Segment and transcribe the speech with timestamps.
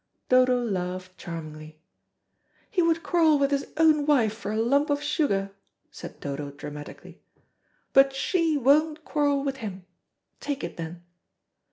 [0.29, 1.79] Dodo laughed charmingly.
[2.71, 5.51] "He would quarrel with his own wife for a lump of sugar,"
[5.91, 7.21] said Dodo dramatically;
[7.93, 9.85] "but she won't quarrel with him.
[10.39, 11.03] Take it then."